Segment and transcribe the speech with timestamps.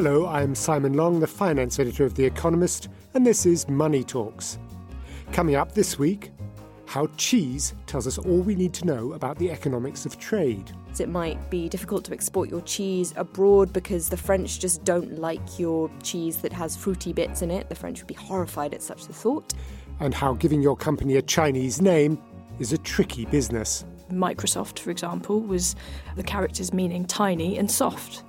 [0.00, 4.56] Hello, I'm Simon Long, the finance editor of The Economist, and this is Money Talks.
[5.32, 6.30] Coming up this week,
[6.86, 10.70] how cheese tells us all we need to know about the economics of trade.
[11.00, 15.58] It might be difficult to export your cheese abroad because the French just don't like
[15.58, 17.68] your cheese that has fruity bits in it.
[17.68, 19.52] The French would be horrified at such a thought.
[19.98, 22.22] And how giving your company a Chinese name
[22.60, 23.84] is a tricky business.
[24.12, 25.74] Microsoft, for example, was
[26.14, 28.22] the character's meaning tiny and soft.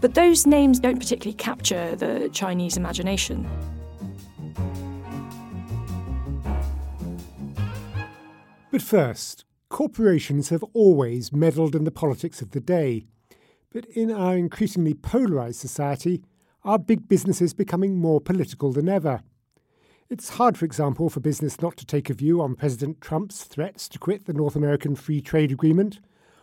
[0.00, 3.48] But those names don't particularly capture the Chinese imagination.
[8.70, 13.04] But first, corporations have always meddled in the politics of the day.
[13.72, 16.22] But in our increasingly polarised society,
[16.64, 19.22] are big businesses becoming more political than ever?
[20.08, 23.88] It's hard, for example, for business not to take a view on President Trump's threats
[23.90, 26.00] to quit the North American Free Trade Agreement,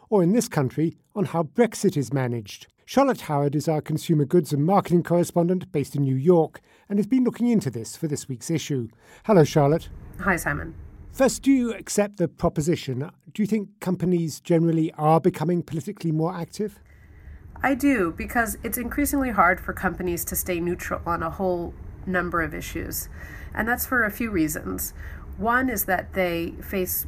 [0.09, 2.67] or in this country, on how Brexit is managed.
[2.89, 7.05] Charlotte Howard is our consumer goods and marketing correspondent based in New York and has
[7.05, 8.87] been looking into this for this week's issue.
[9.25, 9.89] Hello, Charlotte.
[10.21, 10.73] Hi, Simon.
[11.11, 13.11] First, do you accept the proposition?
[13.33, 16.79] Do you think companies generally are becoming politically more active?
[17.61, 21.73] I do, because it's increasingly hard for companies to stay neutral on a whole
[22.05, 23.09] number of issues.
[23.53, 24.93] And that's for a few reasons.
[25.35, 27.05] One is that they face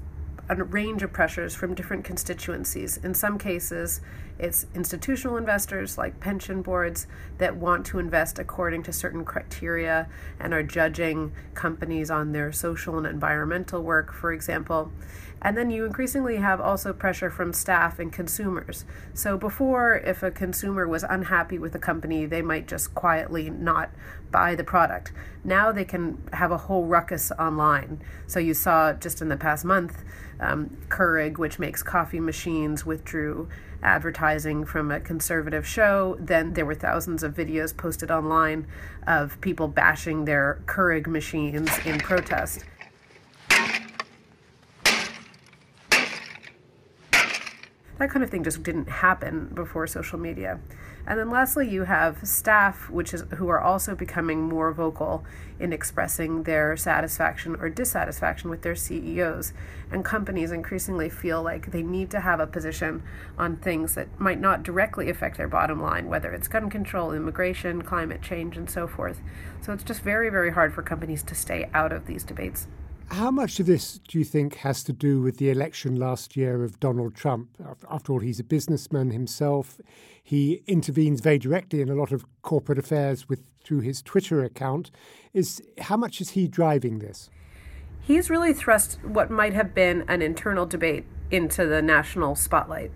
[0.57, 2.97] a range of pressures from different constituencies.
[2.97, 4.01] In some cases,
[4.39, 7.05] it's institutional investors like pension boards
[7.37, 10.07] that want to invest according to certain criteria
[10.39, 14.91] and are judging companies on their social and environmental work, for example.
[15.41, 18.85] And then you increasingly have also pressure from staff and consumers.
[19.13, 23.91] So before, if a consumer was unhappy with a company, they might just quietly not
[24.31, 25.11] buy the product.
[25.43, 28.01] Now they can have a whole ruckus online.
[28.27, 30.03] So you saw just in the past month,
[30.39, 33.49] um, Keurig, which makes coffee machines, withdrew
[33.81, 36.17] advertising from a conservative show.
[36.19, 38.67] Then there were thousands of videos posted online
[39.07, 42.65] of people bashing their Keurig machines in protest.
[47.99, 50.61] That kind of thing just didn't happen before social media.
[51.05, 55.25] And then lastly, you have staff, which is who are also becoming more vocal
[55.59, 59.51] in expressing their satisfaction or dissatisfaction with their CEOs.
[59.91, 63.03] And companies increasingly feel like they need to have a position
[63.37, 67.81] on things that might not directly affect their bottom line, whether it's gun control, immigration,
[67.81, 69.19] climate change, and so forth.
[69.61, 72.67] So it's just very, very hard for companies to stay out of these debates.
[73.11, 76.63] How much of this do you think has to do with the election last year
[76.63, 77.49] of Donald Trump?
[77.89, 79.81] After all, he's a businessman himself.
[80.23, 84.91] He intervenes very directly in a lot of corporate affairs with through his Twitter account.
[85.33, 87.29] Is how much is he driving this?
[87.99, 92.91] He's really thrust what might have been an internal debate into the national spotlight.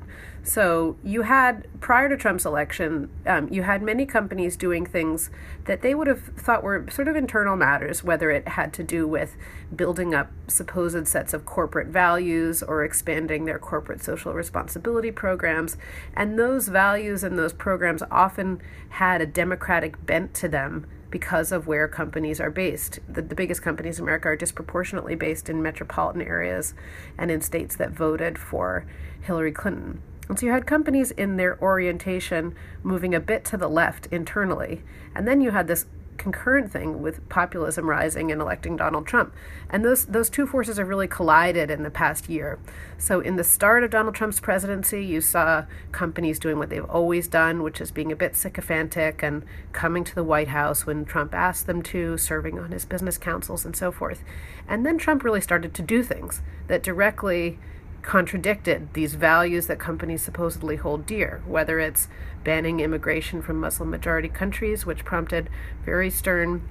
[0.45, 5.29] So you had prior to Trump's election, um, you had many companies doing things
[5.65, 9.07] that they would have thought were sort of internal matters, whether it had to do
[9.07, 9.37] with
[9.73, 15.77] building up supposed sets of corporate values or expanding their corporate social responsibility programs.
[16.13, 21.67] And those values and those programs often had a democratic bent to them because of
[21.67, 22.97] where companies are based.
[23.07, 26.73] The, the biggest companies in America are disproportionately based in metropolitan areas
[27.19, 28.87] and in states that voted for
[29.21, 30.01] Hillary Clinton.
[30.27, 34.81] And so you had companies in their orientation moving a bit to the left internally.
[35.13, 35.85] And then you had this
[36.17, 39.33] concurrent thing with populism rising and electing Donald Trump.
[39.69, 42.59] And those those two forces have really collided in the past year.
[42.97, 47.27] So in the start of Donald Trump's presidency, you saw companies doing what they've always
[47.27, 51.33] done, which is being a bit sycophantic and coming to the White House when Trump
[51.33, 54.23] asked them to, serving on his business councils and so forth.
[54.67, 57.59] And then Trump really started to do things that directly
[58.03, 62.07] contradicted these values that companies supposedly hold dear, whether it's
[62.43, 65.49] banning immigration from Muslim majority countries, which prompted
[65.85, 66.61] very stern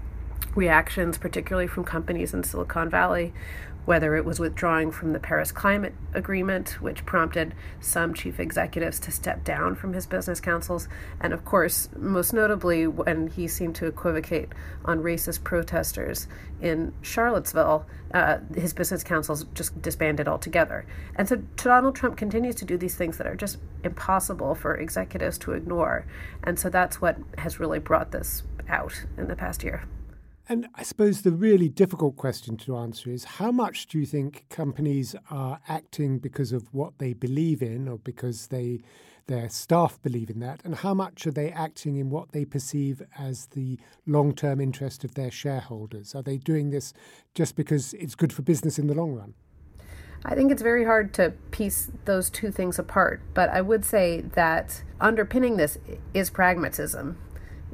[0.55, 3.33] reactions, particularly from companies in Silicon Valley,
[3.85, 9.11] whether it was withdrawing from the Paris Climate Agreement, which prompted some chief executives to
[9.11, 10.89] step down from his business councils,
[11.21, 14.51] and of course, most notably, when he seemed to equivocate
[14.85, 16.29] on racist protesters
[16.61, 20.87] in Charlottesville, uh, his business councils just disbanded altogether.
[21.17, 25.39] And so Donald Trump continues to do these things that are just impossible for executives
[25.39, 26.07] to ignore.
[26.45, 29.85] And so that's what has really brought this out in the past year.
[30.49, 34.45] And I suppose the really difficult question to answer is how much do you think
[34.51, 38.81] companies are acting because of what they believe in or because they
[39.29, 43.01] their staff believe in that and how much are they acting in what they perceive
[43.17, 46.13] as the long-term interest of their shareholders?
[46.15, 46.93] Are they doing this
[47.33, 49.35] just because it's good for business in the long run?
[50.25, 54.21] I think it's very hard to piece those two things apart, but I would say
[54.21, 55.79] that underpinning this
[56.15, 57.17] is pragmatism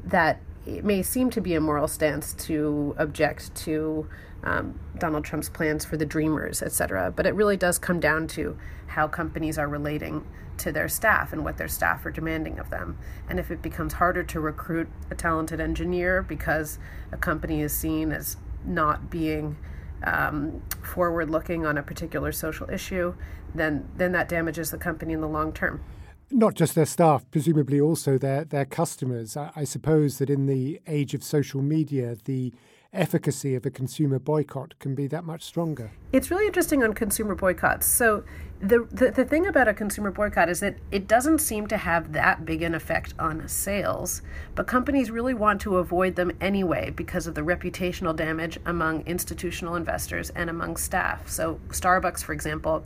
[0.03, 4.07] that it may seem to be a moral stance to object to
[4.43, 8.27] um, Donald Trump's plans for the Dreamers, et cetera, but it really does come down
[8.27, 8.57] to
[8.87, 10.25] how companies are relating
[10.57, 12.97] to their staff and what their staff are demanding of them.
[13.29, 16.79] And if it becomes harder to recruit a talented engineer because
[17.11, 19.57] a company is seen as not being
[20.03, 23.15] um, forward looking on a particular social issue,
[23.55, 25.81] then, then that damages the company in the long term
[26.31, 29.35] not just their staff, presumably also their their customers.
[29.35, 32.53] I, I, suppose that in the age of social media, the
[32.91, 35.91] efficacy of a consumer boycott can be that much stronger.
[36.11, 37.85] It's really interesting on consumer boycotts.
[37.85, 38.23] So
[38.59, 42.13] the, the the thing about a consumer boycott is that it doesn't seem to have
[42.13, 44.21] that big an effect on sales,
[44.55, 49.75] but companies really want to avoid them anyway because of the reputational damage among institutional
[49.75, 51.29] investors and among staff.
[51.29, 52.85] So Starbucks, for example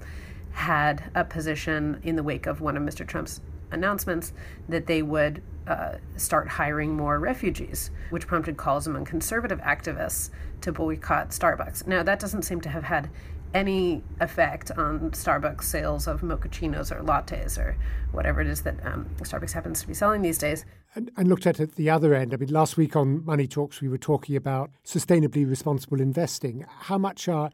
[0.53, 3.05] had a position in the wake of one of Mr.
[3.05, 3.41] Trump's
[3.71, 4.33] announcements
[4.69, 10.29] that they would uh, start hiring more refugees, which prompted calls among conservative activists
[10.61, 11.87] to boycott Starbucks.
[11.87, 13.09] Now, that doesn't seem to have had
[13.53, 17.77] any effect on Starbucks sales of mochachinos or lattes or
[18.11, 20.65] whatever it is that um, Starbucks happens to be selling these days.
[20.95, 22.33] And, and looked at at the other end.
[22.33, 26.65] I mean, last week on Money Talks, we were talking about sustainably responsible investing.
[26.67, 27.51] How much are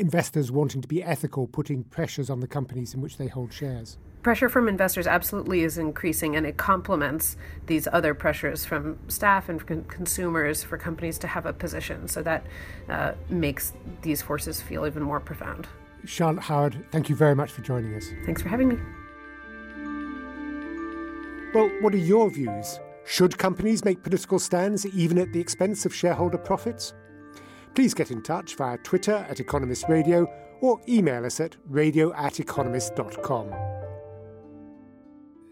[0.00, 3.98] investors wanting to be ethical putting pressures on the companies in which they hold shares?
[4.22, 7.36] Pressure from investors absolutely is increasing, and it complements
[7.66, 12.06] these other pressures from staff and con- consumers for companies to have a position.
[12.06, 12.46] So that
[12.88, 15.68] uh, makes these forces feel even more profound.
[16.04, 18.08] Charlotte Howard, thank you very much for joining us.
[18.24, 18.78] Thanks for having me.
[21.54, 22.78] Well, what are your views?
[23.04, 26.94] Should companies make political stands even at the expense of shareholder profits?
[27.74, 30.26] Please get in touch via Twitter at Economist Radio
[30.60, 33.50] or email us at radio at economist.com.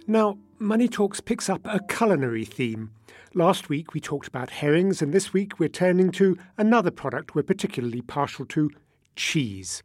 [0.06, 2.90] Now, Money Talks picks up a culinary theme.
[3.34, 7.42] Last week we talked about herrings, and this week we're turning to another product we're
[7.42, 8.70] particularly partial to
[9.16, 9.82] cheese.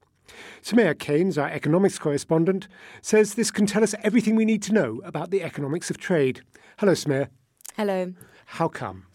[0.61, 2.67] Soumaya Keynes, our economics correspondent,
[3.01, 6.41] says this can tell us everything we need to know about the economics of trade.
[6.77, 7.27] Hello, Soumaya.
[7.75, 8.13] Hello.
[8.45, 9.05] How come?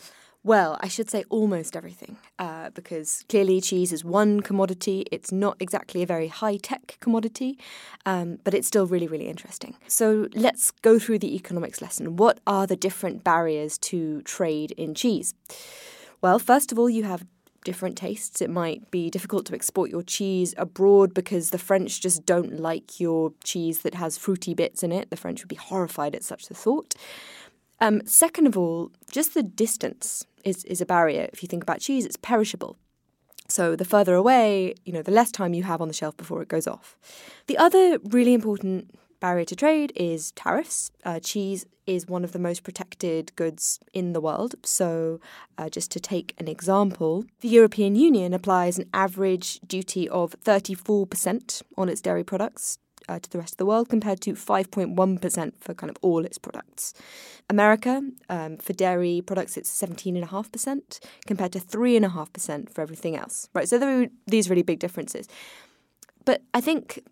[0.49, 5.05] Well, I should say almost everything, uh, because clearly cheese is one commodity.
[5.13, 7.59] It's not exactly a very high tech commodity,
[8.07, 9.75] um, but it's still really, really interesting.
[9.89, 12.17] So let's go through the economics lesson.
[12.17, 15.35] What are the different barriers to trade in cheese?
[16.23, 17.27] Well, first of all, you have
[17.63, 18.41] different tastes.
[18.41, 22.99] It might be difficult to export your cheese abroad because the French just don't like
[22.99, 25.11] your cheese that has fruity bits in it.
[25.11, 26.95] The French would be horrified at such a thought.
[27.81, 31.29] Um, second of all, just the distance is, is a barrier.
[31.33, 32.77] If you think about cheese, it's perishable.
[33.49, 36.43] So the further away, you know, the less time you have on the shelf before
[36.43, 36.97] it goes off.
[37.47, 38.91] The other really important
[39.21, 40.91] barrier to trade is tariffs.
[41.05, 44.55] Uh, cheese is one of the most protected goods in the world.
[44.65, 45.19] So,
[45.57, 51.63] uh, just to take an example, the European Union applies an average duty of 34%
[51.77, 55.75] on its dairy products uh, to the rest of the world compared to 5.1% for
[55.75, 56.95] kind of all its products.
[57.51, 63.49] America, um, for dairy products, it's 17.5% compared to 3.5% for everything else.
[63.55, 65.29] Right, so there are these really big differences.
[66.25, 67.03] But I think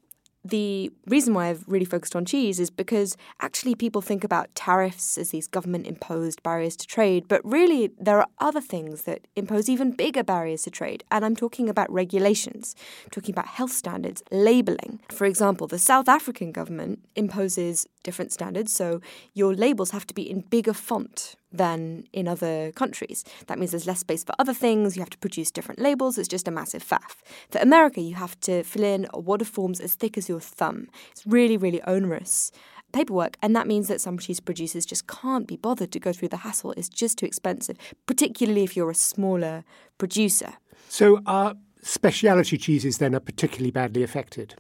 [0.49, 5.19] the reason why I've really focused on cheese is because actually people think about tariffs
[5.19, 9.69] as these government imposed barriers to trade, but really there are other things that impose
[9.69, 11.05] even bigger barriers to trade.
[11.11, 12.75] And I'm talking about regulations,
[13.05, 15.01] I'm talking about health standards, labeling.
[15.11, 19.01] For example, the South African government imposes different standards, so
[19.35, 23.25] your labels have to be in bigger font than in other countries.
[23.47, 26.29] That means there's less space for other things, you have to produce different labels, it's
[26.29, 27.17] just a massive faff.
[27.51, 30.89] For America, you have to fill in a forms as thick as your thumb.
[31.11, 32.53] It's really, really onerous.
[32.93, 36.29] paperwork, and that means that some cheese producers just can't be bothered to go through
[36.29, 36.73] the hassle.
[36.73, 39.65] It's just too expensive, particularly if you're a smaller
[39.99, 40.55] producer.
[40.89, 44.57] So, are specialty cheeses then are particularly badly affected?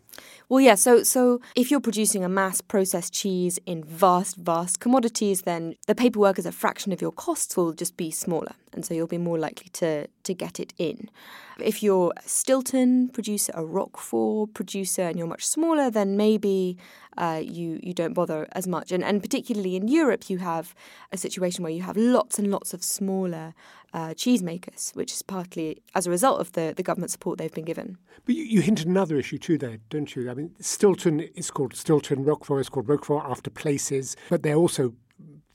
[0.48, 0.76] Well, yeah.
[0.76, 5.94] So, so if you're producing a mass processed cheese in vast, vast commodities, then the
[5.94, 9.18] paperwork as a fraction of your costs will just be smaller, and so you'll be
[9.18, 11.10] more likely to to get it in.
[11.58, 16.78] If you're a Stilton producer, a Roquefort producer, and you're much smaller, then maybe
[17.18, 18.92] uh, you you don't bother as much.
[18.92, 20.74] And and particularly in Europe, you have
[21.10, 23.52] a situation where you have lots and lots of smaller
[23.96, 27.64] uh, cheesemakers, which is partly as a result of the, the government support they've been
[27.64, 27.96] given.
[28.26, 30.30] But you, you hinted another issue too there, don't you?
[30.30, 34.92] I mean, Stilton is called Stilton, Roquefort is called Roquefort after places, but they're also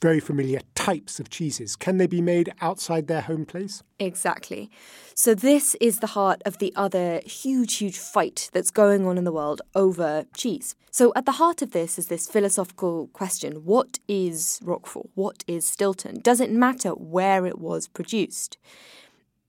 [0.02, 1.76] very familiar types of cheeses.
[1.76, 3.84] Can they be made outside their home place?
[4.00, 4.70] Exactly.
[5.14, 9.24] So, this is the heart of the other huge, huge fight that's going on in
[9.24, 10.76] the world over cheese.
[10.90, 15.10] So, at the heart of this is this philosophical question what is Roquefort?
[15.14, 16.20] What is Stilton?
[16.20, 18.58] Does it matter where it was produced?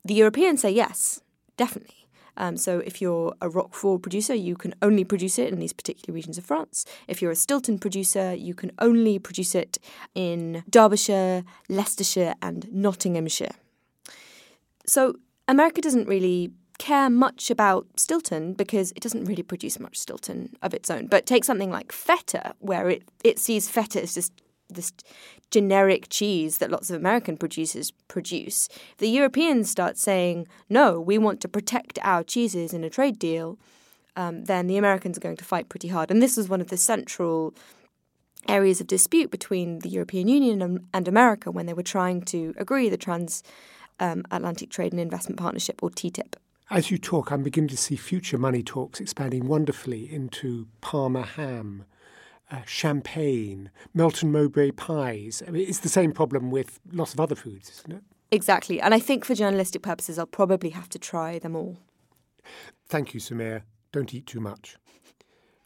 [0.04, 1.23] The Europeans say yes,
[1.56, 2.01] definitely.
[2.37, 6.15] Um, so if you're a Roquefort producer, you can only produce it in these particular
[6.15, 6.85] regions of France.
[7.09, 9.79] If you're a Stilton producer, you can only produce it
[10.15, 13.55] in Derbyshire, Leicestershire, and Nottinghamshire.
[14.87, 15.15] So
[15.49, 20.75] America doesn't really care much about Stilton because it doesn't really produce much Stilton of
[20.75, 21.07] its own.
[21.07, 24.33] But take something like feta, where it, it sees feta as just
[24.69, 24.93] this
[25.52, 28.68] generic cheese that lots of American producers produce.
[28.92, 33.18] If the Europeans start saying, no, we want to protect our cheeses in a trade
[33.18, 33.59] deal,
[34.16, 36.11] um, then the Americans are going to fight pretty hard.
[36.11, 37.54] And this was one of the central
[38.49, 42.54] areas of dispute between the European Union and, and America when they were trying to
[42.56, 46.35] agree the Transatlantic um, Trade and Investment Partnership, or TTIP.
[46.71, 51.85] As you talk, I'm beginning to see future money talks expanding wonderfully into Parma ham,
[52.52, 55.42] uh, champagne, Melton Mowbray pies.
[55.47, 58.02] I mean, it's the same problem with lots of other foods, isn't it?
[58.30, 58.80] Exactly.
[58.80, 61.78] And I think for journalistic purposes, I'll probably have to try them all.
[62.87, 63.62] Thank you, Soumaya.
[63.90, 64.76] Don't eat too much.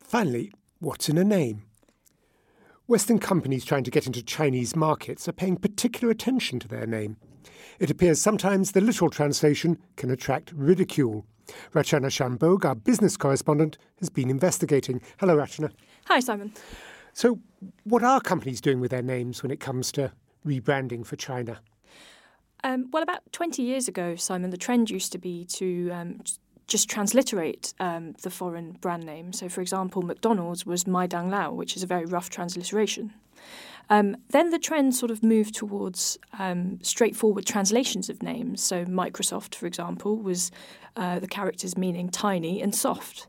[0.01, 1.65] Finally, what's in a name?
[2.87, 7.17] Western companies trying to get into Chinese markets are paying particular attention to their name.
[7.81, 11.27] It appears sometimes the literal translation can attract ridicule.
[11.75, 15.01] Rachana Shanbhogue, our business correspondent, has been investigating.
[15.19, 15.73] Hello, Rachana.
[16.07, 16.53] Hi, Simon.
[17.15, 17.41] So,
[17.83, 20.13] what are companies doing with their names when it comes to
[20.47, 21.59] rebranding for China?
[22.63, 26.21] Um, well, about 20 years ago, Simon, the trend used to be to um,
[26.69, 29.33] just transliterate um, the foreign brand name.
[29.33, 33.13] So, for example, McDonald's was Maidang Lao, which is a very rough transliteration.
[33.91, 38.63] Um, then the trend sort of moved towards um, straightforward translations of names.
[38.63, 40.53] So, Microsoft, for example, was
[40.95, 43.27] uh, the characters meaning tiny and soft.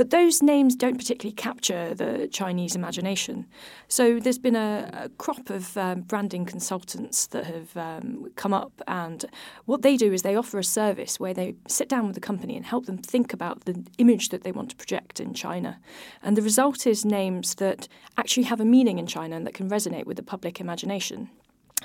[0.00, 3.44] But those names don't particularly capture the Chinese imagination.
[3.86, 8.72] So there's been a, a crop of um, branding consultants that have um, come up,
[8.88, 9.26] and
[9.66, 12.56] what they do is they offer a service where they sit down with the company
[12.56, 15.78] and help them think about the image that they want to project in China.
[16.22, 19.68] And the result is names that actually have a meaning in China and that can
[19.68, 21.28] resonate with the public imagination.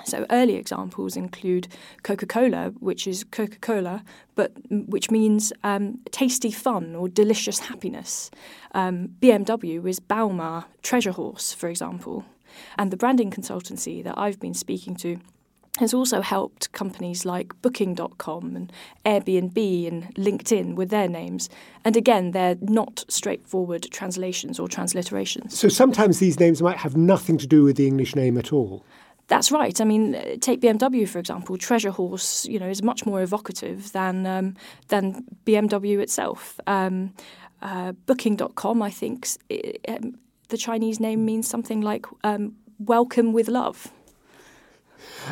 [0.06, 1.66] So early examples include
[2.04, 4.04] Coca-Cola, which is Coca-Cola,
[4.36, 8.30] but which means um, tasty fun or delicious happiness.
[8.72, 12.24] Um, BMW is Baoma, treasure horse, for example.
[12.78, 15.18] And the branding consultancy that I've been speaking to
[15.78, 18.72] has also helped companies like Booking.com and
[19.04, 21.48] Airbnb and LinkedIn with their names.
[21.84, 25.52] And again, they're not straightforward translations or transliterations.
[25.52, 28.84] So sometimes these names might have nothing to do with the English name at all.
[29.28, 29.80] That's right.
[29.80, 31.56] I mean, take BMW for example.
[31.58, 34.54] Treasure Horse, you know, is much more evocative than um,
[34.88, 36.60] than BMW itself.
[36.66, 37.12] Um,
[37.62, 40.18] uh, Booking.com, I think, it, um,
[40.48, 43.92] the Chinese name means something like um, "welcome with love."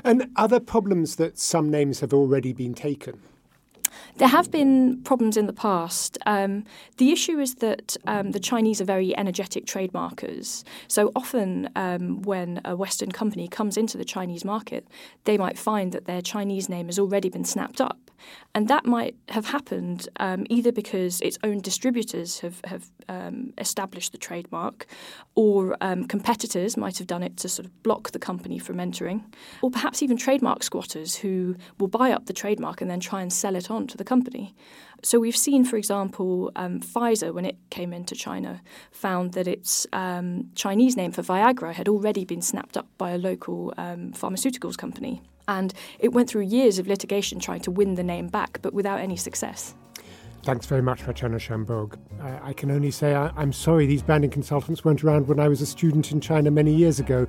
[0.02, 3.20] And other problems that some names have already been taken.
[4.16, 6.18] There have been problems in the past.
[6.26, 6.64] Um,
[6.98, 10.64] the issue is that um, the Chinese are very energetic trade markers.
[10.88, 14.86] So often, um, when a Western company comes into the Chinese market,
[15.24, 18.03] they might find that their Chinese name has already been snapped up.
[18.54, 24.12] And that might have happened um, either because its own distributors have, have um, established
[24.12, 24.86] the trademark,
[25.34, 29.24] or um, competitors might have done it to sort of block the company from entering,
[29.62, 33.32] or perhaps even trademark squatters who will buy up the trademark and then try and
[33.32, 34.54] sell it on to the company.
[35.02, 39.86] So we've seen, for example, um, Pfizer, when it came into China, found that its
[39.92, 44.76] um, Chinese name for Viagra had already been snapped up by a local um, pharmaceuticals
[44.76, 45.22] company.
[45.46, 49.00] And it went through years of litigation trying to win the name back, but without
[49.00, 49.74] any success.
[50.42, 51.98] Thanks very much, Rachana Shanbhogue.
[52.20, 55.48] Uh, I can only say I, am sorry these branding consultants weren't around when I
[55.48, 57.26] was a student in China many years ago.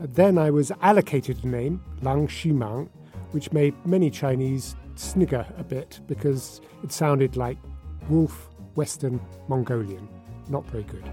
[0.00, 2.88] Then I was allocated a name, Lang Shimang,
[3.30, 7.58] which made many Chinese snigger a bit because it sounded like
[8.08, 10.08] Wolf Western Mongolian.
[10.48, 11.08] Not very good.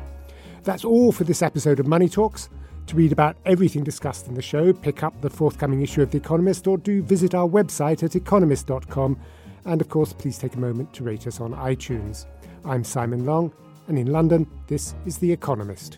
[0.63, 2.50] That's all for this episode of Money Talks.
[2.88, 6.17] To read about everything discussed in the show, pick up the forthcoming issue of The
[6.17, 9.20] Economist or do visit our website at economist.com
[9.67, 12.25] and of course, please take a moment to rate us on iTunes.
[12.63, 13.51] I'm Simon Long,
[13.88, 15.98] and in London, this is The Economist.